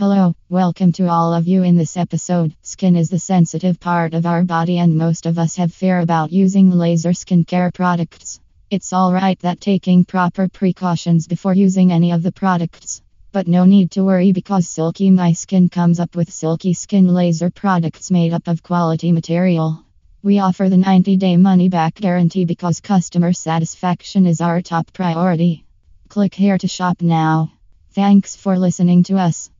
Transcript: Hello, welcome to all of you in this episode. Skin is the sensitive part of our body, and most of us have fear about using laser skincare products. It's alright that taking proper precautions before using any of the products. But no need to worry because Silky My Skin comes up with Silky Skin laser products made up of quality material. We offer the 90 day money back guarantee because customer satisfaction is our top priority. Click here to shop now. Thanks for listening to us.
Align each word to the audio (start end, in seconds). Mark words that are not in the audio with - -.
Hello, 0.00 0.34
welcome 0.48 0.92
to 0.92 1.08
all 1.08 1.34
of 1.34 1.46
you 1.46 1.62
in 1.62 1.76
this 1.76 1.98
episode. 1.98 2.56
Skin 2.62 2.96
is 2.96 3.10
the 3.10 3.18
sensitive 3.18 3.78
part 3.78 4.14
of 4.14 4.24
our 4.24 4.44
body, 4.44 4.78
and 4.78 4.96
most 4.96 5.26
of 5.26 5.38
us 5.38 5.56
have 5.56 5.74
fear 5.74 5.98
about 5.98 6.32
using 6.32 6.70
laser 6.70 7.10
skincare 7.10 7.70
products. 7.74 8.40
It's 8.70 8.94
alright 8.94 9.38
that 9.40 9.60
taking 9.60 10.06
proper 10.06 10.48
precautions 10.48 11.26
before 11.26 11.52
using 11.52 11.92
any 11.92 12.12
of 12.12 12.22
the 12.22 12.32
products. 12.32 13.02
But 13.30 13.46
no 13.46 13.66
need 13.66 13.90
to 13.90 14.02
worry 14.02 14.32
because 14.32 14.66
Silky 14.66 15.10
My 15.10 15.34
Skin 15.34 15.68
comes 15.68 16.00
up 16.00 16.16
with 16.16 16.32
Silky 16.32 16.72
Skin 16.72 17.06
laser 17.06 17.50
products 17.50 18.10
made 18.10 18.32
up 18.32 18.48
of 18.48 18.62
quality 18.62 19.12
material. 19.12 19.84
We 20.22 20.38
offer 20.38 20.70
the 20.70 20.78
90 20.78 21.18
day 21.18 21.36
money 21.36 21.68
back 21.68 21.96
guarantee 21.96 22.46
because 22.46 22.80
customer 22.80 23.34
satisfaction 23.34 24.26
is 24.26 24.40
our 24.40 24.62
top 24.62 24.94
priority. 24.94 25.66
Click 26.08 26.34
here 26.34 26.56
to 26.56 26.68
shop 26.68 27.02
now. 27.02 27.52
Thanks 27.92 28.36
for 28.36 28.56
listening 28.56 29.02
to 29.04 29.18
us. 29.18 29.48